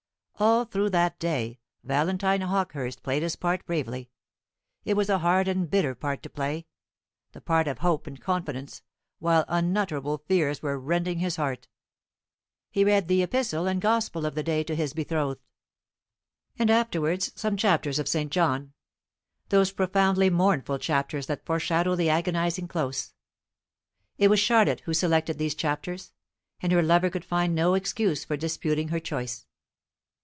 All 0.43 0.65
through 0.65 0.89
that 0.89 1.19
day 1.19 1.59
Valentine 1.83 2.41
Hawkehurst 2.41 3.03
played 3.03 3.21
his 3.21 3.35
part 3.35 3.63
bravely: 3.67 4.09
it 4.83 4.95
was 4.95 5.07
a 5.07 5.19
hard 5.19 5.47
and 5.47 5.69
bitter 5.69 5.93
part 5.93 6.23
to 6.23 6.31
play 6.31 6.65
the 7.31 7.41
part 7.41 7.67
of 7.67 7.77
hope 7.77 8.07
and 8.07 8.19
confidence 8.19 8.81
while 9.19 9.45
unutterable 9.47 10.17
fears 10.17 10.63
were 10.63 10.79
rending 10.79 11.19
his 11.19 11.35
heart. 11.35 11.67
He 12.71 12.83
read 12.83 13.07
the 13.07 13.21
epistle 13.21 13.67
and 13.67 13.79
gospel 13.79 14.25
of 14.25 14.33
the 14.33 14.41
day 14.41 14.63
to 14.63 14.73
his 14.75 14.93
betrothed; 14.93 15.45
and 16.57 16.71
afterwards 16.71 17.31
some 17.39 17.55
chapters 17.55 17.99
of 17.99 18.09
St. 18.09 18.31
John 18.31 18.73
those 19.49 19.71
profoundly 19.71 20.31
mournful 20.31 20.79
chapters 20.79 21.27
that 21.27 21.45
foreshadow 21.45 21.95
the 21.95 22.09
agonising 22.09 22.67
close. 22.67 23.13
It 24.17 24.27
was 24.29 24.39
Charlotte 24.39 24.79
who 24.85 24.95
selected 24.95 25.37
these 25.37 25.53
chapters, 25.53 26.13
and 26.63 26.71
her 26.71 26.81
lover 26.81 27.11
could 27.11 27.25
find 27.25 27.53
no 27.53 27.75
excuse 27.75 28.25
for 28.25 28.35
disputing 28.35 28.87
her 28.87 28.99
choice. 28.99 29.45